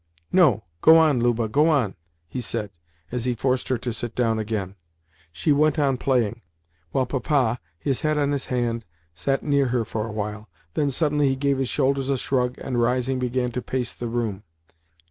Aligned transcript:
"No, 0.31 0.63
go 0.81 0.97
on, 0.97 1.19
Luba, 1.19 1.47
go 1.47 1.69
on," 1.69 1.93
he 2.27 2.41
said 2.41 2.71
as 3.11 3.25
he 3.25 3.35
forced 3.35 3.67
her 3.67 3.77
to 3.77 3.93
sit 3.93 4.15
down 4.15 4.39
again. 4.39 4.73
She 5.31 5.51
went 5.51 5.77
on 5.77 5.97
playing, 5.97 6.41
while 6.89 7.05
Papa, 7.05 7.59
his 7.77 8.01
head 8.01 8.17
on 8.17 8.31
his 8.31 8.47
hand, 8.47 8.83
sat 9.13 9.43
near 9.43 9.67
her 9.67 9.85
for 9.85 10.07
a 10.07 10.11
while. 10.11 10.49
Then 10.73 10.89
suddenly 10.89 11.29
he 11.29 11.35
gave 11.35 11.59
his 11.59 11.69
shoulders 11.69 12.09
a 12.09 12.17
shrug, 12.17 12.55
and, 12.57 12.81
rising, 12.81 13.19
began 13.19 13.51
to 13.51 13.61
pace 13.61 13.93
the 13.93 14.07
room. 14.07 14.41